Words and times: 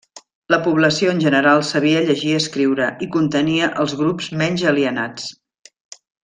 La 0.51 0.57
població 0.67 1.11
en 1.15 1.19
general 1.25 1.61
sabia 1.71 2.01
llegir 2.07 2.31
i 2.31 2.37
escriure, 2.39 2.87
i 3.07 3.11
contenia 3.17 3.69
els 3.85 3.95
grups 4.03 4.33
menys 4.43 4.65
alienats. 4.73 5.29